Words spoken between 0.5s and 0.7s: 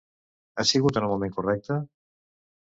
Ha